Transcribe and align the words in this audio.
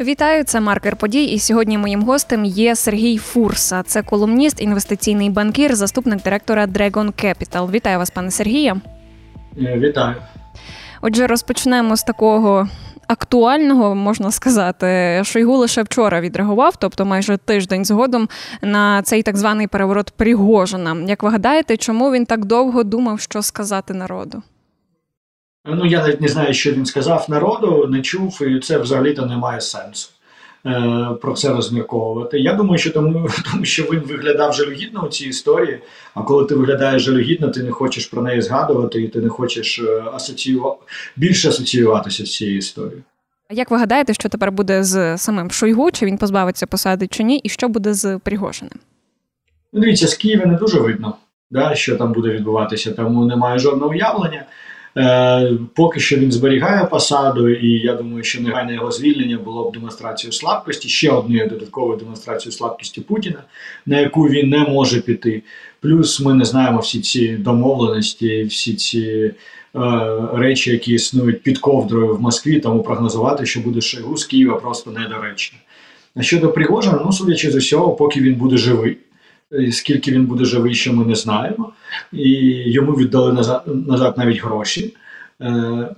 Вітаю, 0.00 0.44
це 0.44 0.60
маркер 0.60 0.96
подій. 0.96 1.24
І 1.24 1.38
сьогодні 1.38 1.78
моїм 1.78 2.02
гостем 2.02 2.44
є 2.44 2.76
Сергій 2.76 3.18
Фурса. 3.18 3.82
Це 3.82 4.02
колумніст, 4.02 4.62
інвестиційний 4.62 5.30
банкір, 5.30 5.74
заступник 5.74 6.22
директора 6.22 6.66
Dragon 6.66 7.24
Capital. 7.24 7.70
Вітаю 7.70 7.98
вас, 7.98 8.10
пане 8.10 8.30
Сергія. 8.30 8.76
Е, 9.58 9.78
вітаю. 9.78 10.16
Отже, 11.02 11.26
розпочнемо 11.26 11.96
з 11.96 12.02
такого. 12.02 12.68
Актуального 13.08 13.94
можна 13.94 14.30
сказати, 14.30 15.20
Шойгу 15.24 15.56
лише 15.56 15.82
вчора 15.82 16.20
відреагував, 16.20 16.76
тобто 16.76 17.04
майже 17.04 17.36
тиждень 17.36 17.84
згодом 17.84 18.28
на 18.62 19.02
цей 19.02 19.22
так 19.22 19.36
званий 19.36 19.66
переворот 19.66 20.10
Пригожина. 20.10 20.96
Як 21.06 21.22
ви 21.22 21.30
гадаєте, 21.30 21.76
чому 21.76 22.12
він 22.12 22.26
так 22.26 22.44
довго 22.44 22.84
думав, 22.84 23.20
що 23.20 23.42
сказати 23.42 23.94
народу? 23.94 24.42
Ну 25.64 25.86
я 25.86 26.02
навіть 26.02 26.20
не 26.20 26.28
знаю, 26.28 26.54
що 26.54 26.72
він 26.72 26.86
сказав 26.86 27.26
народу, 27.28 27.86
не 27.90 28.02
чув, 28.02 28.42
і 28.42 28.60
це 28.60 28.78
взагалі-то 28.78 29.26
не 29.26 29.36
має 29.36 29.60
сенсу 29.60 30.10
е, 30.66 31.08
про 31.22 31.32
це 31.32 31.48
розмірковувати. 31.48 32.40
Я 32.40 32.54
думаю, 32.54 32.78
що 32.78 32.90
тому, 32.90 33.28
тому 33.52 33.64
що 33.64 33.82
він 33.82 34.00
виглядав 34.00 34.52
жалюгідно 34.52 35.04
у 35.06 35.08
цій 35.08 35.28
історії. 35.28 35.78
А 36.14 36.22
коли 36.22 36.46
ти 36.46 36.54
виглядаєш 36.54 37.02
жалюгідно, 37.02 37.48
ти 37.48 37.62
не 37.62 37.70
хочеш 37.70 38.06
про 38.06 38.22
неї 38.22 38.42
згадувати, 38.42 39.02
і 39.02 39.08
ти 39.08 39.20
не 39.20 39.28
хочеш 39.28 39.78
е, 39.78 40.02
асоціювати 40.12 40.82
більше 41.16 41.48
асоціюватися 41.48 42.26
з 42.26 42.36
цією 42.36 42.56
історією. 42.56 43.02
А 43.50 43.54
як 43.54 43.70
ви 43.70 43.78
гадаєте, 43.78 44.14
що 44.14 44.28
тепер 44.28 44.52
буде 44.52 44.84
з 44.84 45.18
самим 45.18 45.50
Шойгу? 45.50 45.90
Чи 45.90 46.06
він 46.06 46.18
позбавиться 46.18 46.66
посади, 46.66 47.06
чи 47.06 47.22
ні, 47.22 47.38
і 47.38 47.48
що 47.48 47.68
буде 47.68 47.94
з 47.94 48.18
Пригожиним? 48.18 48.78
Ну, 49.72 49.80
Дивіться, 49.80 50.08
з 50.08 50.14
Києва 50.14 50.46
не 50.46 50.54
дуже 50.54 50.80
видно, 50.80 51.16
да, 51.50 51.74
що 51.74 51.96
там 51.96 52.12
буде 52.12 52.28
відбуватися, 52.28 52.92
тому 52.92 53.24
немає 53.24 53.58
жодного 53.58 53.90
уявлення. 53.90 54.44
Е, 54.96 55.52
Поки 55.74 56.00
що 56.00 56.16
він 56.16 56.32
зберігає 56.32 56.84
посаду, 56.84 57.48
і 57.48 57.68
я 57.68 57.94
думаю, 57.94 58.24
що 58.24 58.40
негайне 58.40 58.74
його 58.74 58.90
звільнення 58.90 59.38
було 59.38 59.70
б 59.70 59.72
демонстрацією 59.72 60.32
слабкості, 60.32 60.88
ще 60.88 61.10
однією 61.10 61.48
додатковою 61.48 61.98
демонстрацією 61.98 62.52
слабкості 62.52 63.00
Путіна, 63.00 63.44
на 63.86 64.00
яку 64.00 64.22
він 64.22 64.48
не 64.48 64.58
може 64.58 65.00
піти. 65.00 65.42
Плюс 65.80 66.20
ми 66.20 66.34
не 66.34 66.44
знаємо 66.44 66.80
всі 66.80 67.00
ці 67.00 67.28
домовленості, 67.36 68.42
всі 68.42 68.74
ці 68.74 69.00
е, 69.00 69.30
речі, 70.32 70.70
які 70.70 70.92
існують 70.92 71.42
під 71.42 71.58
ковдрою 71.58 72.16
в 72.16 72.20
Москві, 72.20 72.60
тому 72.60 72.82
прогнозувати, 72.82 73.46
що 73.46 73.60
буде 73.60 73.80
Шойгу 73.80 74.16
з 74.16 74.24
Києва, 74.24 74.54
просто 74.54 74.90
недоречно. 74.90 75.58
А 76.16 76.22
щодо 76.22 76.52
Пригожина, 76.52 77.02
ну 77.04 77.12
судячи 77.12 77.50
з 77.50 77.54
усього, 77.54 77.94
поки 77.94 78.20
він 78.20 78.34
буде 78.34 78.56
живий. 78.56 78.96
Е, 79.52 79.72
скільки 79.72 80.12
він 80.12 80.26
буде 80.26 80.44
живий, 80.44 80.74
ще 80.74 80.92
ми 80.92 81.04
не 81.04 81.14
знаємо, 81.14 81.72
і 82.12 82.28
йому 82.72 82.92
віддали 82.92 83.32
назад, 83.32 83.62
назад 83.66 84.14
навіть 84.18 84.42
гроші. 84.42 84.96
Е, 85.40 85.88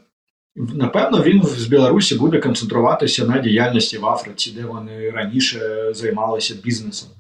напевно, 0.57 1.23
він 1.23 1.43
з 1.43 1.67
Білорусі 1.67 2.15
буде 2.15 2.39
концентруватися 2.39 3.27
на 3.27 3.39
діяльності 3.39 3.99
в 3.99 4.07
Африці, 4.07 4.55
де 4.57 4.67
вони 4.67 5.11
раніше 5.11 5.59
займалися 5.95 6.55
бізнесом. 6.65 7.11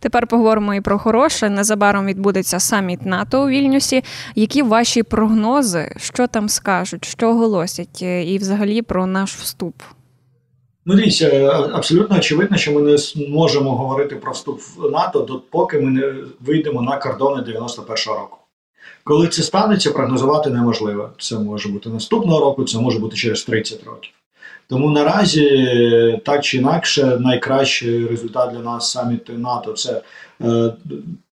Тепер 0.00 0.26
поговоримо 0.26 0.74
і 0.74 0.80
про 0.80 0.98
хороше. 0.98 1.50
Незабаром 1.50 2.06
відбудеться 2.06 2.60
саміт 2.60 3.06
НАТО 3.06 3.44
у 3.44 3.48
Вільнюсі. 3.48 4.04
Які 4.34 4.62
ваші 4.62 5.02
прогнози, 5.02 5.92
що 5.96 6.26
там 6.26 6.48
скажуть, 6.48 7.04
що 7.04 7.30
оголосять, 7.30 7.98
е, 8.02 8.24
і 8.24 8.38
взагалі 8.38 8.82
про 8.82 9.06
наш 9.06 9.34
вступ? 9.34 9.74
Ну, 10.88 10.94
дивіться, 10.94 11.50
абсолютно 11.72 12.16
очевидно, 12.16 12.56
що 12.56 12.72
ми 12.72 12.82
не 12.82 12.98
зможемо 12.98 13.76
говорити 13.76 14.16
про 14.16 14.32
вступ 14.32 14.60
в 14.76 14.90
НАТО, 14.90 15.42
поки 15.50 15.80
ми 15.80 15.90
не 15.90 16.14
вийдемо 16.40 16.82
на 16.82 16.96
кордони 16.96 17.42
91-го 17.42 18.14
року. 18.14 18.38
Коли 19.04 19.28
це 19.28 19.42
станеться, 19.42 19.90
прогнозувати 19.90 20.50
неможливо. 20.50 21.10
Це 21.18 21.38
може 21.38 21.68
бути 21.68 21.88
наступного 21.88 22.40
року, 22.40 22.64
це 22.64 22.78
може 22.78 22.98
бути 22.98 23.16
через 23.16 23.44
30 23.44 23.84
років. 23.84 24.12
Тому 24.68 24.90
наразі, 24.90 26.20
так 26.24 26.44
чи 26.44 26.58
інакше, 26.58 27.18
найкращий 27.20 28.06
результат 28.06 28.52
для 28.52 28.60
нас 28.60 28.90
саміту 28.90 29.32
НАТО 29.32 29.72
це 29.72 30.02
е, 30.40 30.72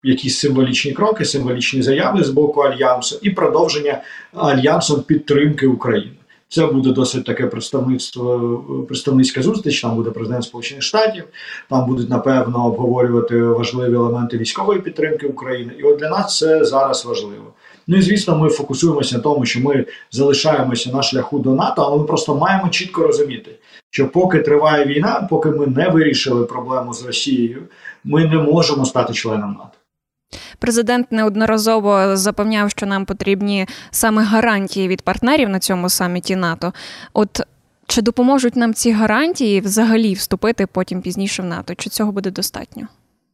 якісь 0.04 0.40
символічні 0.40 0.92
кроки, 0.92 1.26
символічні 1.26 1.82
заяви 1.82 2.24
з 2.24 2.30
боку 2.30 2.62
альянсу 2.62 3.20
і 3.22 3.30
продовження 3.30 4.02
альянсом 4.34 5.02
підтримки 5.02 5.68
України. 5.68 6.16
Це 6.52 6.66
буде 6.66 6.92
досить 6.92 7.26
таке 7.26 7.48
представництво, 7.48 8.86
представницька 8.88 9.42
зустріч. 9.42 9.82
Там 9.82 9.96
буде 9.96 10.12
президент 10.12 10.44
Сполучених 10.44 10.84
Штатів, 10.84 11.24
там 11.70 11.86
будуть 11.86 12.10
напевно 12.10 12.66
обговорювати 12.66 13.44
важливі 13.44 13.96
елементи 13.96 14.38
військової 14.38 14.80
підтримки 14.80 15.28
України. 15.28 15.74
І 15.80 15.84
от 15.84 16.00
для 16.00 16.10
нас 16.10 16.38
це 16.38 16.66
зараз 16.66 17.06
важливо. 17.06 17.54
Ну 17.88 17.98
і 17.98 18.02
звісно, 18.02 18.38
ми 18.38 18.50
фокусуємося 18.50 19.16
на 19.18 19.24
тому, 19.24 19.46
що 19.46 19.60
ми 19.60 19.86
залишаємося 20.12 20.92
на 20.92 21.04
шляху 21.04 21.40
до 21.40 21.56
НАТО, 21.56 21.82
але 21.82 21.98
ми 21.98 22.04
просто 22.04 22.36
маємо 22.36 22.70
чітко 22.70 23.04
розуміти, 23.04 23.52
що 23.90 24.08
поки 24.08 24.40
триває 24.40 24.86
війна, 24.86 25.28
поки 25.30 25.50
ми 25.50 25.68
не 25.68 25.90
вирішили 25.90 26.46
проблему 26.46 26.94
з 26.94 27.06
Росією, 27.06 27.62
ми 28.04 28.26
не 28.26 28.38
можемо 28.38 28.86
стати 28.86 29.14
членом 29.14 29.52
НАТО. 29.52 29.81
Президент 30.60 31.12
неодноразово 31.12 32.18
запевняв, 32.18 32.72
що 32.72 32.86
нам 32.86 33.06
потрібні 33.06 33.68
саме 33.92 34.24
гарантії 34.24 34.88
від 34.88 35.02
партнерів 35.02 35.50
на 35.50 35.60
цьому 35.60 35.90
саміті 35.90 36.36
НАТО. 36.36 36.74
От 37.14 37.42
чи 37.88 38.02
допоможуть 38.02 38.56
нам 38.56 38.74
ці 38.74 38.92
гарантії 38.92 39.62
взагалі 39.62 40.14
вступити 40.14 40.68
потім 40.68 41.02
пізніше 41.02 41.42
в 41.42 41.46
НАТО? 41.46 41.74
Чи 41.78 41.90
цього 41.90 42.12
буде 42.12 42.32
достатньо? 42.32 42.88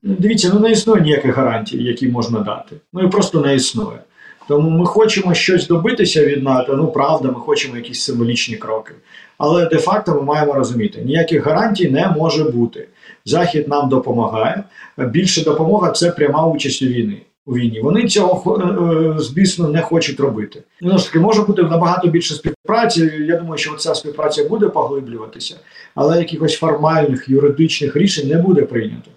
Дивіться, 0.03 0.51
ну 0.53 0.59
не 0.59 0.71
існує 0.71 1.01
ніяких 1.01 1.35
гарантій, 1.35 1.83
які 1.83 2.07
можна 2.07 2.39
дати. 2.39 2.75
Ну 2.93 3.03
і 3.03 3.09
просто 3.09 3.41
не 3.41 3.55
існує. 3.55 3.99
Тому 4.47 4.69
ми 4.69 4.85
хочемо 4.85 5.33
щось 5.33 5.67
добитися 5.67 6.25
від 6.25 6.43
НАТО. 6.43 6.75
Ну 6.77 6.87
правда, 6.87 7.27
ми 7.27 7.39
хочемо 7.39 7.75
якісь 7.75 8.03
символічні 8.03 8.55
кроки. 8.55 8.93
Але 9.37 9.65
де-факто 9.65 10.13
ми 10.13 10.21
маємо 10.21 10.53
розуміти, 10.53 11.01
ніяких 11.05 11.45
гарантій 11.45 11.89
не 11.89 12.07
може 12.07 12.43
бути. 12.43 12.87
Захід 13.25 13.67
нам 13.67 13.89
допомагає. 13.89 14.63
Більше 14.97 15.43
допомога 15.43 15.91
це 15.91 16.11
пряма 16.11 16.47
участь 16.47 16.81
у 16.81 16.85
війні. 16.85 17.23
У 17.45 17.53
війні 17.55 17.81
вони 17.81 18.07
цього 18.07 18.57
е, 18.57 18.63
е, 18.63 19.19
звісно 19.19 19.67
не 19.69 19.81
хочуть 19.81 20.19
робити. 20.19 20.63
Ну 20.81 20.97
ж 20.97 21.05
таки 21.05 21.19
може 21.19 21.41
бути 21.41 21.63
набагато 21.63 22.07
більше 22.07 22.33
співпраці. 22.33 23.11
Я 23.27 23.37
думаю, 23.37 23.57
що 23.57 23.75
ця 23.75 23.95
співпраця 23.95 24.49
буде 24.49 24.67
поглиблюватися, 24.67 25.55
але 25.95 26.17
якихось 26.17 26.57
формальних 26.57 27.29
юридичних 27.29 27.95
рішень 27.95 28.27
не 28.27 28.37
буде 28.37 28.61
прийнято. 28.61 29.11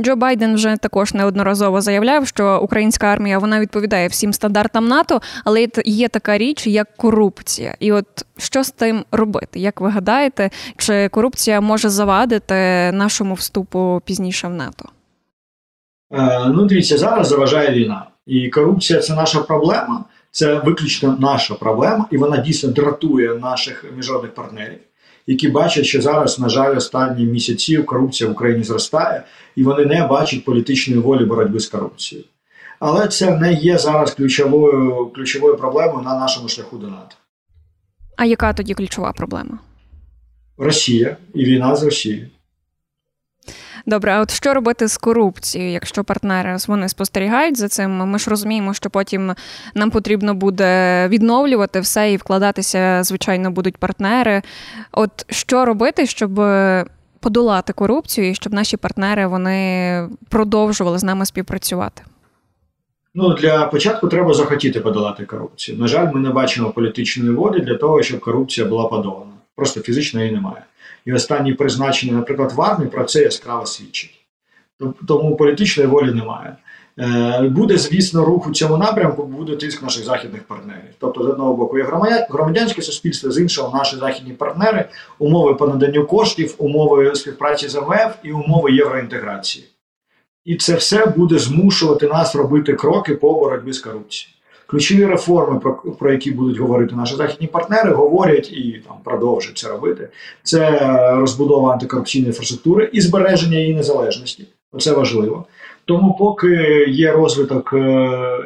Джо 0.00 0.16
Байден 0.16 0.54
вже 0.54 0.76
також 0.76 1.14
неодноразово 1.14 1.80
заявляв, 1.80 2.26
що 2.26 2.60
українська 2.62 3.06
армія 3.06 3.38
вона 3.38 3.60
відповідає 3.60 4.08
всім 4.08 4.32
стандартам 4.32 4.88
НАТО, 4.88 5.20
але 5.44 5.68
є 5.84 6.08
така 6.08 6.38
річ, 6.38 6.66
як 6.66 6.96
корупція. 6.96 7.74
І 7.80 7.92
от 7.92 8.06
що 8.38 8.64
з 8.64 8.70
тим 8.70 9.04
робити? 9.12 9.60
Як 9.60 9.80
ви 9.80 9.90
гадаєте, 9.90 10.50
чи 10.76 11.08
корупція 11.08 11.60
може 11.60 11.88
завадити 11.88 12.54
нашому 12.92 13.34
вступу 13.34 14.02
пізніше 14.04 14.48
в 14.48 14.54
НАТО? 14.54 14.88
Е, 16.12 16.48
ну, 16.48 16.66
дивіться, 16.66 16.98
зараз 16.98 17.28
заважає 17.28 17.70
війна, 17.72 18.06
і 18.26 18.48
корупція 18.48 19.00
це 19.00 19.14
наша 19.14 19.40
проблема. 19.40 20.04
Це 20.30 20.54
виключно 20.54 21.16
наша 21.20 21.54
проблема, 21.54 22.06
і 22.10 22.16
вона 22.16 22.36
дійсно 22.36 22.70
дратує 22.70 23.34
наших 23.34 23.84
міжнародних 23.96 24.34
партнерів 24.34 24.78
які 25.26 25.48
бачать, 25.48 25.86
що 25.86 26.02
зараз, 26.02 26.38
на 26.38 26.48
жаль, 26.48 26.76
останні 26.76 27.24
місяці 27.24 27.78
корупція 27.78 28.30
в 28.30 28.32
Україні 28.32 28.64
зростає, 28.64 29.22
і 29.56 29.62
вони 29.62 29.84
не 29.84 30.06
бачать 30.06 30.44
політичної 30.44 31.00
волі 31.00 31.24
боротьби 31.24 31.60
з 31.60 31.66
корупцією. 31.66 32.26
Але 32.78 33.08
це 33.08 33.36
не 33.36 33.52
є 33.52 33.78
зараз 33.78 34.14
ключовою 34.14 35.06
ключовою 35.14 35.56
проблемою 35.56 36.04
на 36.04 36.18
нашому 36.18 36.48
шляху 36.48 36.78
до 36.78 36.86
НАТО. 36.86 37.16
А 38.16 38.24
яка 38.24 38.52
тоді 38.52 38.74
ключова 38.74 39.12
проблема? 39.12 39.58
Росія 40.58 41.16
і 41.34 41.44
війна 41.44 41.76
з 41.76 41.82
Росією. 41.82 42.28
Добре, 43.88 44.12
а 44.12 44.20
от 44.20 44.30
що 44.30 44.54
робити 44.54 44.88
з 44.88 44.96
корупцією, 44.96 45.72
якщо 45.72 46.04
партнери 46.04 46.56
вони 46.68 46.88
спостерігають 46.88 47.56
за 47.56 47.68
цим? 47.68 47.90
Ми 47.90 48.18
ж 48.18 48.30
розуміємо, 48.30 48.74
що 48.74 48.90
потім 48.90 49.34
нам 49.74 49.90
потрібно 49.90 50.34
буде 50.34 51.08
відновлювати 51.08 51.80
все 51.80 52.12
і 52.12 52.16
вкладатися, 52.16 53.02
звичайно, 53.02 53.50
будуть 53.50 53.76
партнери. 53.76 54.42
От 54.92 55.10
що 55.28 55.64
робити, 55.64 56.06
щоб 56.06 56.40
подолати 57.20 57.72
корупцію 57.72 58.30
і 58.30 58.34
щоб 58.34 58.52
наші 58.52 58.76
партнери 58.76 59.26
вони 59.26 60.08
продовжували 60.28 60.98
з 60.98 61.04
нами 61.04 61.26
співпрацювати? 61.26 62.02
Ну, 63.14 63.34
для 63.34 63.66
початку 63.66 64.08
треба 64.08 64.34
захотіти 64.34 64.80
подолати 64.80 65.24
корупцію. 65.24 65.78
На 65.78 65.86
жаль, 65.86 66.12
ми 66.14 66.20
не 66.20 66.30
бачимо 66.30 66.70
політичної 66.70 67.30
волі 67.30 67.60
для 67.60 67.74
того, 67.74 68.02
щоб 68.02 68.20
корупція 68.20 68.66
була 68.66 68.88
подолана. 68.88 69.32
Просто 69.56 69.80
фізично 69.80 70.20
її 70.20 70.32
немає 70.32 70.62
і 71.06 71.12
останні 71.12 71.52
призначення, 71.52 72.12
наприклад, 72.12 72.52
в 72.52 72.62
армії 72.62 72.90
про 72.90 73.04
це 73.04 73.22
яскраво 73.22 73.66
свідчить. 73.66 74.26
Тому 75.08 75.36
політичної 75.36 75.88
волі 75.88 76.12
немає. 76.12 76.56
Е, 76.98 77.48
буде, 77.48 77.78
звісно, 77.78 78.24
рух 78.24 78.46
у 78.46 78.50
цьому 78.50 78.76
напрямку, 78.76 79.24
буде 79.24 79.56
тиск 79.56 79.82
наших 79.82 80.04
західних 80.04 80.42
партнерів. 80.42 80.94
Тобто, 80.98 81.24
з 81.24 81.26
одного 81.26 81.54
боку, 81.54 81.78
є 81.78 81.84
громадянське 82.30 82.82
суспільство, 82.82 83.30
з 83.30 83.38
іншого, 83.38 83.78
наші 83.78 83.96
західні 83.96 84.32
партнери, 84.32 84.84
умови 85.18 85.54
по 85.54 85.66
наданню 85.66 86.06
коштів, 86.06 86.54
умови 86.58 87.14
співпраці 87.14 87.68
з 87.68 87.74
МВФ 87.74 88.14
і 88.22 88.32
умови 88.32 88.72
євроінтеграції. 88.72 89.66
І 90.44 90.56
це 90.56 90.74
все 90.74 91.06
буде 91.06 91.38
змушувати 91.38 92.06
нас 92.06 92.34
робити 92.34 92.72
кроки 92.72 93.14
по 93.14 93.34
боротьбі 93.34 93.72
з 93.72 93.78
корупцією. 93.78 94.35
Ключові 94.66 95.06
реформи, 95.06 95.60
про, 95.60 95.74
про 95.74 96.12
які 96.12 96.30
будуть 96.30 96.58
говорити 96.58 96.94
наші 96.94 97.16
західні 97.16 97.46
партнери, 97.46 97.90
говорять 97.90 98.52
і 98.52 98.82
там 98.88 98.96
продовжують 99.04 99.58
це 99.58 99.68
робити. 99.68 100.08
Це 100.42 100.80
розбудова 101.16 101.72
антикорупційної 101.72 102.28
інфраструктури 102.28 102.90
і 102.92 103.00
збереження 103.00 103.58
її 103.58 103.74
незалежності. 103.74 104.46
Це 104.78 104.92
важливо. 104.92 105.44
Тому, 105.84 106.16
поки 106.18 106.84
є 106.88 107.12
розвиток 107.12 107.72
е, 107.72 107.78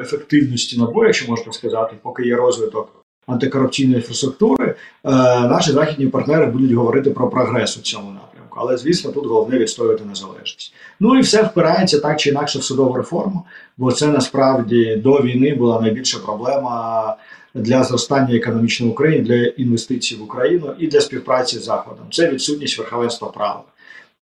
ефективності 0.01 0.79
набою, 0.79 1.07
якщо 1.07 1.31
можна 1.31 1.53
сказати, 1.53 1.95
поки 2.01 2.23
є 2.23 2.35
розвиток 2.35 3.00
антикорупційної 3.31 3.95
інфраструктури, 3.95 4.75
е, 5.03 5.09
наші 5.39 5.71
західні 5.71 6.07
партнери 6.07 6.45
будуть 6.45 6.71
говорити 6.71 7.09
про 7.09 7.29
прогрес 7.29 7.77
у 7.77 7.81
цьому 7.81 8.11
напрямку. 8.11 8.59
Але 8.59 8.77
звісно, 8.77 9.11
тут 9.11 9.27
головне 9.27 9.57
відстоювати 9.57 10.03
незалежність. 10.05 10.73
Ну 10.99 11.17
і 11.17 11.21
все 11.21 11.43
впирається 11.43 11.99
так 11.99 12.19
чи 12.19 12.29
інакше 12.29 12.59
в 12.59 12.63
судову 12.63 12.93
реформу, 12.93 13.45
бо 13.77 13.91
це 13.91 14.07
насправді 14.07 14.95
до 14.95 15.21
війни 15.21 15.55
була 15.55 15.81
найбільша 15.81 16.19
проблема. 16.19 17.15
Для 17.53 17.83
зростання 17.83 18.35
економічної 18.35 18.91
України, 18.91 19.23
для 19.23 19.35
інвестицій 19.35 20.15
в 20.15 20.23
Україну 20.23 20.73
і 20.79 20.87
для 20.87 21.01
співпраці 21.01 21.59
з 21.59 21.63
Заходом 21.63 22.05
це 22.11 22.31
відсутність 22.31 22.77
верховенства 22.77 23.27
права. 23.27 23.63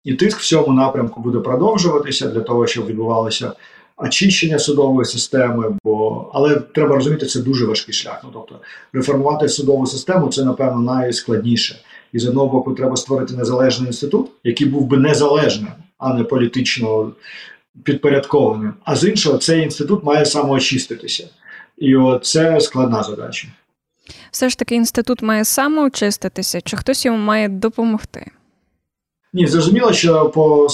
І 0.03 0.13
тиск 0.13 0.39
в 0.39 0.45
цьому 0.45 0.74
напрямку 0.74 1.21
буде 1.21 1.39
продовжуватися 1.39 2.27
для 2.27 2.42
того, 2.42 2.68
щоб 2.68 2.86
відбувалося 2.86 3.53
очищення 4.01 4.59
судової 4.59 5.06
системи. 5.06 5.77
Бо 5.83 6.30
але 6.33 6.56
треба 6.56 6.95
розуміти, 6.95 7.25
це 7.25 7.39
дуже 7.39 7.65
важкий 7.65 7.94
шлях. 7.94 8.21
Ну 8.24 8.30
тобто 8.33 8.56
реформувати 8.94 9.50
судову 9.50 9.86
систему 9.86 10.27
це 10.27 10.44
напевно 10.44 10.95
найскладніше. 10.95 11.75
І 12.13 12.19
з 12.19 12.27
одного 12.27 12.48
боку, 12.48 12.74
треба 12.74 12.95
створити 12.95 13.33
незалежний 13.33 13.88
інститут, 13.88 14.27
який 14.44 14.68
був 14.68 14.86
би 14.86 14.98
незалежним, 14.98 15.71
а 15.98 16.13
не 16.13 16.24
політично 16.24 17.12
підпорядкованим. 17.83 18.74
А 18.83 18.95
з 18.95 19.03
іншого, 19.09 19.38
цей 19.38 19.63
інститут 19.63 20.03
має 20.03 20.25
самоочиститися. 20.25 21.30
І 21.77 21.95
це 22.21 22.59
складна 22.62 23.03
задача. 23.03 23.48
Все 24.31 24.50
ж 24.50 24.57
таки, 24.57 24.75
інститут 24.75 25.21
має 25.21 25.45
самоочиститися, 25.45 26.62
чи 26.62 26.77
хтось 26.77 27.06
йому 27.06 27.18
має 27.18 27.50
допомогти? 27.50 28.31
Ні, 29.33 29.48
зрозуміло, 29.48 29.94
що 29.94 30.30
по 30.30 30.68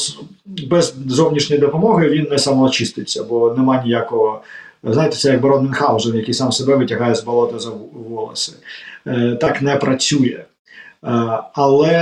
без 0.46 0.96
зовнішньої 1.08 1.62
допомоги 1.62 2.10
він 2.10 2.28
не 2.32 2.40
самоочиститься, 2.40 3.24
бо 3.24 3.54
нема 3.54 3.84
ніякого. 3.84 4.42
Знаєте, 4.84 5.16
це 5.16 5.32
як 5.32 5.42
Барон 5.42 5.64
Мюнхгаузен, 5.64 6.16
який 6.16 6.34
сам 6.34 6.52
себе 6.52 6.76
витягає 6.76 7.16
з 7.16 7.24
болота 7.24 7.60
за 7.60 7.70
волоси. 8.10 8.54
Е, 9.08 9.38
так 9.42 9.62
не 9.62 9.76
працює. 9.76 10.40
Е, 10.40 10.46
але 11.54 11.94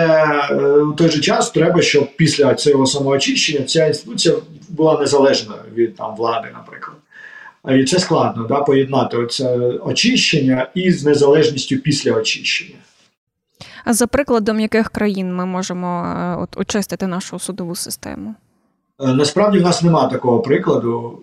е, 0.52 0.56
в 0.82 0.96
той 0.98 1.10
же 1.10 1.22
час 1.22 1.52
треба, 1.52 1.82
щоб 1.82 2.16
після 2.16 2.56
цього 2.56 2.86
самоочищення 2.86 3.66
ця 3.66 3.88
інституція 3.88 4.36
була 4.70 5.00
незалежною 5.00 5.62
від 5.76 5.96
там 5.96 6.16
влади, 6.16 6.48
наприклад. 6.54 6.98
І 7.80 7.84
це 7.84 8.00
складно 8.00 8.44
да, 8.44 8.62
поєднати 8.62 9.18
це 9.30 9.58
очищення 9.58 10.68
із 10.76 11.06
незалежністю 11.06 11.78
після 11.78 12.12
очищення. 12.12 12.80
А 13.86 13.94
за 13.94 14.08
прикладом 14.08 14.60
яких 14.60 14.90
країн 14.90 15.36
ми 15.36 15.46
можемо 15.46 16.06
е, 16.06 16.36
от, 16.36 16.58
очистити 16.58 17.08
нашу 17.08 17.40
судову 17.40 17.76
систему? 17.76 18.36
Е, 19.00 19.14
насправді 19.14 19.60
в 19.60 19.62
нас 19.62 19.82
немає 19.82 20.10
такого 20.10 20.40
прикладу, 20.40 21.20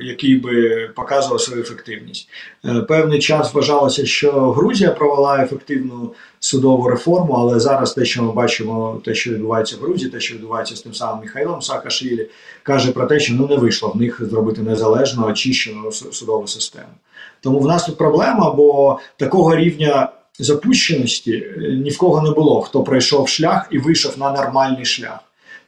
який 0.00 0.36
би 0.36 0.88
показував 0.96 1.40
свою 1.40 1.62
ефективність. 1.62 2.28
Е, 2.64 2.80
певний 2.80 3.18
час 3.18 3.54
вважалося, 3.54 4.06
що 4.06 4.50
Грузія 4.52 4.90
провела 4.90 5.42
ефективну 5.42 6.12
судову 6.40 6.88
реформу, 6.88 7.32
але 7.32 7.60
зараз 7.60 7.94
те, 7.94 8.04
що 8.04 8.22
ми 8.22 8.32
бачимо, 8.32 9.00
те, 9.04 9.14
що 9.14 9.30
відбувається 9.30 9.76
в 9.76 9.80
Грузії, 9.80 10.10
те, 10.10 10.20
що 10.20 10.34
відбувається 10.34 10.76
з 10.76 10.82
тим 10.82 10.94
самим 10.94 11.20
Михайлом 11.22 11.62
Саакашвілі, 11.62 12.30
каже 12.62 12.92
про 12.92 13.06
те, 13.06 13.20
що 13.20 13.34
ну 13.34 13.46
не 13.48 13.56
вийшло 13.56 13.92
в 13.94 13.96
них 13.96 14.22
зробити 14.24 14.62
незалежну 14.62 15.26
очищену 15.26 15.92
судову 15.92 16.46
систему. 16.46 16.94
Тому 17.40 17.58
в 17.58 17.66
нас 17.66 17.86
тут 17.86 17.98
проблема, 17.98 18.50
бо 18.50 18.98
такого 19.16 19.56
рівня 19.56 20.08
запущеності 20.38 21.32
е, 21.32 21.58
ні 21.84 21.90
в 21.90 21.98
кого 21.98 22.22
не 22.22 22.30
було, 22.30 22.60
хто 22.60 22.82
пройшов 22.82 23.28
шлях 23.28 23.68
і 23.70 23.78
вийшов 23.78 24.18
на 24.18 24.32
нормальний 24.32 24.84
шлях. 24.84 25.18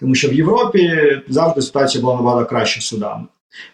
Тому 0.00 0.14
що 0.14 0.28
в 0.28 0.34
Європі 0.34 0.90
завжди 1.28 1.62
ситуація 1.62 2.02
була 2.02 2.16
набагато 2.16 2.46
краще 2.46 2.80
судами, 2.80 3.24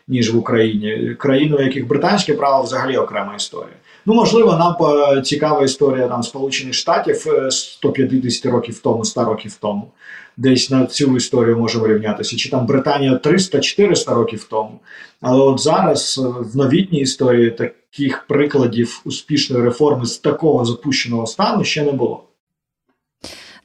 ніж 0.09 0.35
в 0.35 0.39
Україні. 0.39 1.15
Країни, 1.19 1.57
у 1.57 1.63
яких 1.63 1.87
британське 1.87 2.35
право 2.35 2.63
взагалі 2.63 2.97
окрема 2.97 3.35
історія. 3.37 3.77
Ну, 4.07 4.15
можливо, 4.15 4.57
нам 4.57 5.23
цікава 5.23 5.65
історія 5.65 6.09
там 6.09 6.23
Сполучених 6.23 6.75
Штатів 6.75 7.27
150 7.51 8.47
е, 8.47 8.51
років 8.51 8.79
тому, 8.79 9.05
100 9.05 9.25
років 9.25 9.57
тому. 9.61 9.91
Десь 10.37 10.71
на 10.71 10.87
цю 10.87 11.17
історію 11.17 11.59
можемо 11.59 11.87
рівнятися. 11.87 12.37
Чи 12.37 12.51
там 12.51 12.67
Британія 12.67 13.21
300-400 13.25 14.15
років 14.15 14.47
тому. 14.51 14.81
Але 15.21 15.41
от 15.41 15.61
зараз 15.61 16.21
е, 16.25 16.29
в 16.53 16.57
новітній 16.57 17.01
історії 17.01 17.51
таких 17.51 18.27
прикладів 18.27 19.03
успішної 19.05 19.65
реформи 19.65 20.07
з 20.07 20.19
такого 20.19 20.65
запущеного 20.65 21.27
стану 21.27 21.65
ще 21.65 21.83
не 21.83 21.93
було. 21.93 22.25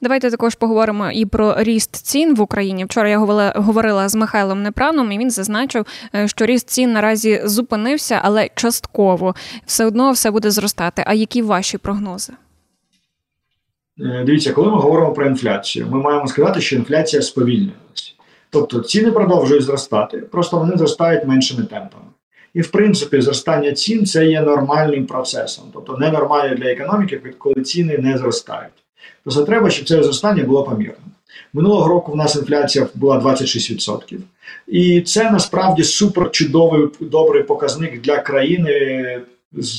Давайте 0.00 0.30
також 0.30 0.54
поговоримо 0.54 1.10
і 1.10 1.26
про 1.26 1.54
ріст 1.58 1.96
цін 1.96 2.34
в 2.34 2.40
Україні. 2.40 2.84
Вчора 2.84 3.08
я 3.08 3.18
говорила 3.18 3.52
говорила 3.56 4.08
з 4.08 4.14
Михайлом 4.14 4.62
Непраном, 4.62 5.12
і 5.12 5.18
він 5.18 5.30
зазначив, 5.30 5.86
е, 6.14 6.28
що 6.28 6.46
ріст 6.46 6.70
цін 6.70 6.92
наразі 6.92 7.42
зупинився, 7.44 8.20
але 8.22 8.48
частково 8.54 9.34
все 9.66 9.86
одно 9.86 10.10
все 10.10 10.30
буде 10.30 10.50
зростати. 10.50 11.04
А 11.06 11.14
які 11.14 11.42
ваші 11.42 11.78
прогнози? 11.78 12.32
Е, 14.00 14.22
дивіться, 14.26 14.52
коли 14.52 14.70
ми 14.70 14.76
говоримо 14.76 15.12
про 15.12 15.26
інфляцію, 15.26 15.86
ми 15.90 16.02
маємо 16.02 16.26
сказати, 16.26 16.60
що 16.60 16.76
інфляція 16.76 17.22
сповільнилася. 17.22 18.12
Тобто 18.50 18.80
ціни 18.80 19.12
продовжують 19.12 19.64
зростати, 19.64 20.18
просто 20.18 20.58
вони 20.58 20.76
зростають 20.76 21.26
меншими 21.26 21.62
темпами. 21.62 22.04
І, 22.54 22.60
в 22.60 22.70
принципі, 22.70 23.20
зростання 23.20 23.72
цін 23.72 24.06
це 24.06 24.26
є 24.26 24.40
нормальним 24.40 25.06
процесом, 25.06 25.64
тобто 25.72 25.96
ненормально 25.96 26.54
для 26.54 26.70
економіки, 26.70 27.34
коли 27.38 27.62
ціни 27.62 27.98
не 27.98 28.18
зростають. 28.18 28.72
Просто 29.24 29.44
треба, 29.44 29.70
щоб 29.70 29.88
це 29.88 30.02
зростання 30.02 30.44
було 30.44 30.64
помірним. 30.64 30.96
Минулого 31.52 31.88
року 31.88 32.12
в 32.12 32.16
нас 32.16 32.36
інфляція 32.36 32.88
була 32.94 33.18
26%. 33.18 34.18
І 34.66 35.00
це 35.00 35.30
насправді 35.30 35.84
супер 35.84 36.30
чудовий 36.30 36.88
добрий 37.00 37.42
показник 37.42 38.00
для 38.00 38.18
країни 38.18 39.20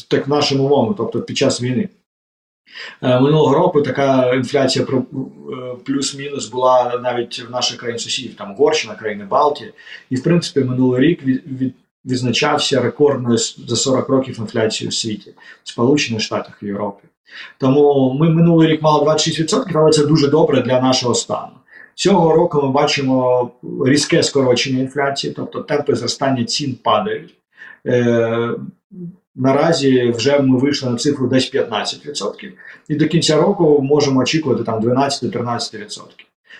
так 0.08 0.28
нашим 0.28 0.62
умовами, 0.62 0.96
тобто 0.98 1.22
під 1.22 1.38
час 1.38 1.62
війни. 1.62 1.90
Е, 3.02 3.20
минулого 3.20 3.56
року 3.56 3.81
така 3.81 4.34
інфляція 4.34 4.86
е, 4.86 5.02
плюс-мінус 5.86 6.48
була 6.48 7.00
навіть 7.04 7.40
в 7.50 7.52
наших 7.52 7.78
країн 7.78 8.00
сусідів, 8.00 8.36
там 8.36 8.52
Угорщина, 8.52 8.96
країни 8.96 9.26
Балтії. 9.26 9.74
І, 10.10 10.16
в 10.16 10.24
принципі, 10.24 10.60
минулий 10.60 11.02
рік 11.02 11.24
від, 11.24 11.62
від, 11.62 11.74
відзначався 12.06 12.81
рекордною 12.81 13.38
за 13.38 13.76
40 13.76 14.10
років 14.10 14.40
інфляцією 14.40 14.90
у 14.90 14.92
світі, 14.92 15.34
в 15.64 15.70
Сполучених 15.70 16.22
Штатах 16.22 16.64
Європі. 16.64 17.04
Тому 17.58 18.14
ми 18.20 18.30
минулий 18.30 18.68
рік 18.68 18.81
мали 18.81 19.06
26%, 19.06 19.72
але 19.76 19.92
це 19.92 20.06
дуже 20.06 20.28
добре 20.28 20.62
для 20.62 20.81
нашого 20.81 21.16
стану. 21.16 21.52
Цього 21.95 22.36
року 22.36 22.62
ми 22.64 22.71
бачимо 22.71 23.50
різке 23.86 24.24
скорочення 24.24 24.80
інфляції, 24.80 25.33
тобто 25.36 25.59
темпи 25.59 25.95
зростання 25.95 26.44
цін 26.44 26.78
падають. 26.83 27.36
Е, 27.88 28.50
Наразі 29.36 30.12
вже 30.12 30.40
ми 30.40 30.57
вийшли 30.57 30.90
на 30.90 30.98
цифру 30.98 31.28
десь 31.28 31.54
15%. 31.56 32.52
І 32.88 32.95
до 32.95 33.07
кінця 33.07 33.42
року 33.42 33.81
можемо 33.81 34.19
очікувати 34.19 34.64
там 34.64 34.81
12-13%. 34.81 36.02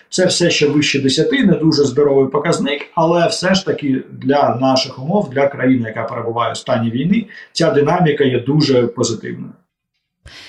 Це 0.08 0.26
все 0.26 0.50
ще 0.50 0.68
вище 0.68 1.00
10, 1.00 1.32
не 1.32 1.54
дуже 1.54 1.84
здоровий 1.84 2.30
показник, 2.30 2.82
але 2.94 3.26
все 3.26 3.54
ж 3.54 3.66
таки 3.66 4.02
для 4.10 4.56
наших 4.60 4.98
умов, 4.98 5.30
для 5.30 5.48
країни, 5.48 5.88
яка 5.88 6.04
перебуває 6.04 6.52
в 6.52 6.56
стані 6.56 6.90
війни, 6.90 7.26
ця 7.52 7.70
динаміка 7.70 8.24
є 8.24 8.40
дуже 8.40 8.86
позитивною. 8.86 9.52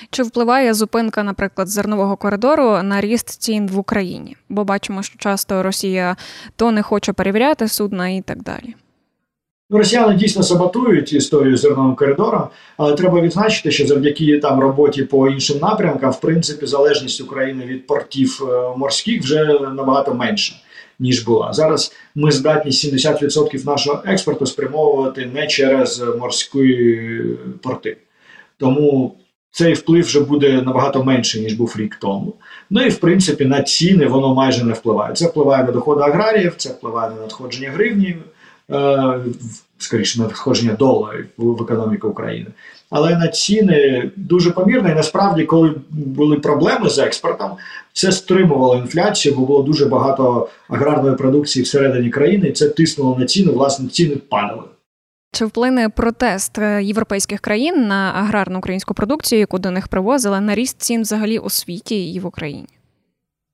Чи 0.10 0.24
впливає 0.24 0.74
зупинка, 0.74 1.24
наприклад, 1.24 1.68
зернового 1.70 2.18
коридору 2.18 2.84
на 2.84 3.02
ріст 3.02 3.30
цін 3.30 3.68
в 3.68 3.80
Україні? 3.80 4.38
Бо 4.50 4.64
бачимо, 4.64 5.04
що 5.04 5.18
часто 5.18 5.64
Росія 5.64 6.16
то 6.56 6.72
не 6.72 6.82
хоче 6.82 7.14
перевіряти 7.14 7.68
судна 7.68 8.10
і 8.10 8.22
так 8.22 8.44
далі. 8.44 8.76
Ну, 9.74 9.78
Росіяни 9.78 10.16
дійсно 10.16 10.44
саботують 10.44 11.14
історію 11.14 11.58
зерновим 11.58 11.96
коридором, 11.96 12.48
але 12.78 12.94
треба 12.94 13.22
відзначити, 13.22 13.72
що 13.72 13.88
завдяки 13.88 14.40
там 14.40 14.60
роботі 14.60 15.04
по 15.04 15.28
іншим 15.28 15.58
напрямкам, 15.60 16.12
в 16.12 16.20
принципі, 16.20 16.66
залежність 16.66 17.22
України 17.22 17.66
від 17.66 17.88
портів 17.88 18.42
е, 18.42 18.78
морських 18.78 19.22
вже 19.22 19.46
набагато 19.60 20.14
менша. 20.14 20.56
Ніж 21.00 21.24
була 21.24 21.54
зараз, 21.54 21.94
ми 22.16 22.32
здатні 22.32 22.72
70% 22.72 23.66
нашого 23.66 24.04
експорту 24.06 24.46
спрямовувати 24.46 25.26
не 25.26 25.48
через 25.48 26.04
морські 26.20 27.00
порти, 27.62 27.98
тому 28.58 29.16
цей 29.52 29.74
вплив 29.74 30.06
вже 30.06 30.20
буде 30.20 30.62
набагато 30.62 31.04
менший, 31.04 31.42
ніж 31.42 31.54
був 31.54 31.76
рік 31.78 31.98
тому. 32.02 32.34
Ну 32.70 32.82
і 32.82 32.90
в 32.90 33.00
принципі 33.00 33.46
на 33.46 33.62
ціни 33.62 34.06
воно 34.06 34.34
майже 34.34 34.64
не 34.64 34.74
впливає. 34.74 35.14
Це 35.14 35.28
впливає 35.28 35.64
на 35.64 35.72
доходи 35.72 36.02
аграріїв, 36.02 36.54
це 36.58 36.70
впливає 36.70 37.10
на 37.10 37.22
надходження 37.22 37.70
гривні, 37.70 38.18
е, 38.72 39.20
скоріше 39.78 40.20
на 40.20 40.26
надходження 40.26 40.74
доларів 40.74 41.28
в 41.38 41.64
економіку 41.64 42.08
України. 42.08 42.48
Але 42.90 43.18
на 43.18 43.28
ціни 43.28 44.12
дуже 44.16 44.52
помірно. 44.52 44.90
І 44.90 44.96
насправді, 44.96 45.44
коли 45.44 45.74
були 45.90 46.36
проблеми 46.36 46.90
з 46.90 47.00
експортом, 47.00 47.52
це 47.94 48.12
стримувало 48.12 48.76
інфляцію, 48.76 49.36
бо 49.36 49.46
було 49.46 49.64
дуже 49.64 49.86
багато 49.86 50.50
аграрної 50.70 51.16
продукції 51.16 51.64
всередині 51.64 52.10
країни, 52.10 52.48
і 52.48 52.52
це 52.52 52.70
тиснуло 52.70 53.18
на 53.20 53.26
ціни, 53.26 53.52
власне, 53.52 53.90
ціни 53.90 54.16
падали. 54.16 54.64
Чи 55.34 55.46
вплине 55.46 55.90
протест 55.90 56.58
е, 56.58 56.84
європейських 56.84 57.40
країн 57.40 57.88
на 57.88 58.12
аграрну 58.16 58.60
українську 58.60 58.94
продукцію, 58.94 59.40
яку 59.40 59.60
до 59.60 59.72
них 59.72 59.88
привозили, 59.88 60.42
на 60.42 60.56
ріст 60.56 60.82
цін 60.82 61.02
взагалі 61.02 61.38
у 61.38 61.50
світі 61.50 62.14
і 62.14 62.20
в 62.20 62.26
Україні? 62.26 62.68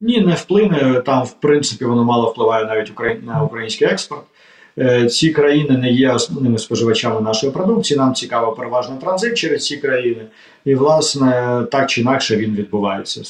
Ні, 0.02 0.22
не 0.22 0.34
вплине. 0.34 1.02
Там, 1.06 1.24
в 1.24 1.32
принципі, 1.32 1.86
воно 1.86 2.04
мало 2.04 2.32
впливає 2.32 2.66
навіть 2.66 3.24
на 3.26 3.44
український 3.44 3.88
експорт. 3.88 4.24
Е, 4.80 5.06
ці 5.06 5.30
країни 5.30 5.78
не 5.78 5.92
є 5.92 6.12
основними 6.12 6.58
споживачами 6.58 7.22
нашої 7.22 7.52
продукції. 7.52 7.98
Нам 7.98 8.14
цікаво 8.14 8.52
переважно 8.52 8.98
транзит 8.98 9.38
через 9.38 9.66
ці 9.66 9.78
країни, 9.78 10.26
і 10.66 10.76
власне 10.76 11.64
так 11.72 11.90
чи 11.90 12.02
інакше 12.02 12.38
він 12.38 12.56
відбувається. 12.56 13.22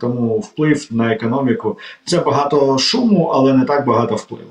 Тому 0.00 0.38
вплив 0.38 0.86
на 0.90 1.12
економіку 1.12 1.78
це 2.04 2.18
багато 2.18 2.78
шуму, 2.78 3.24
але 3.24 3.52
не 3.52 3.64
так 3.64 3.86
багато 3.86 4.14
впливу. 4.14 4.50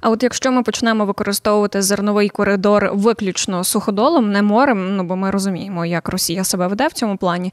А 0.00 0.10
от 0.10 0.22
якщо 0.22 0.52
ми 0.52 0.62
почнемо 0.62 1.04
використовувати 1.04 1.82
зерновий 1.82 2.28
коридор 2.28 2.90
виключно 2.92 3.64
суходолом, 3.64 4.32
не 4.32 4.42
морем, 4.42 4.96
ну 4.96 5.04
бо 5.04 5.16
ми 5.16 5.30
розуміємо, 5.30 5.86
як 5.86 6.08
Росія 6.08 6.44
себе 6.44 6.66
веде 6.66 6.86
в 6.86 6.92
цьому 6.92 7.16
плані, 7.16 7.52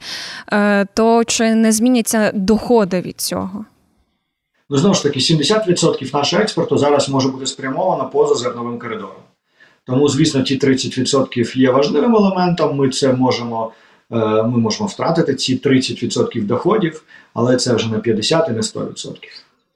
е, 0.52 0.86
то 0.94 1.24
чи 1.24 1.54
не 1.54 1.72
зміняться 1.72 2.32
доходи 2.34 3.00
від 3.00 3.20
цього? 3.20 3.64
Ну, 4.70 4.76
знову 4.76 4.94
ж 4.94 5.02
таки, 5.02 5.20
70% 5.20 6.14
нашого 6.14 6.42
експорту 6.42 6.78
зараз 6.78 7.08
може 7.08 7.28
бути 7.28 7.46
спрямовано 7.46 8.10
поза 8.10 8.34
зерновим 8.34 8.78
коридором. 8.78 9.22
Тому, 9.86 10.08
звісно, 10.08 10.42
ті 10.42 10.58
30% 10.58 11.56
є 11.56 11.70
важливим 11.70 12.16
елементом. 12.16 12.76
Ми 12.76 12.88
це 12.88 13.12
можемо 13.12 13.72
е, 14.12 14.16
ми 14.42 14.58
можемо 14.58 14.86
втратити 14.88 15.34
ці 15.34 15.56
30% 15.56 16.42
доходів, 16.42 17.02
але 17.34 17.56
це 17.56 17.74
вже 17.74 17.92
не 17.92 17.98
50 17.98 18.48
і 18.48 18.52
не 18.52 18.60
100%. 18.60 19.16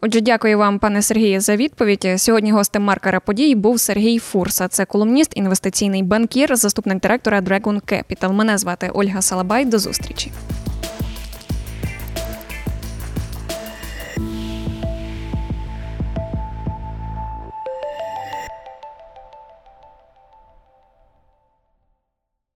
Отже, 0.04 0.20
дякую 0.20 0.58
вам, 0.58 0.78
пане 0.78 1.02
Сергію, 1.02 1.40
за 1.40 1.56
відповідь. 1.56 2.06
Сьогодні 2.16 2.52
гостем 2.52 2.82
маркера 2.82 3.20
подій 3.20 3.54
був 3.54 3.80
Сергій 3.80 4.18
Фурса. 4.18 4.68
Це 4.68 4.84
колумніст, 4.84 5.32
інвестиційний 5.34 6.02
банкір, 6.02 6.56
заступник 6.56 7.00
директора 7.00 7.40
Dragon 7.40 7.80
Capital. 7.92 8.32
Мене 8.32 8.58
звати 8.58 8.90
Ольга 8.94 9.22
Салабай. 9.22 9.64
До 9.64 9.78
зустрічі. 9.78 10.30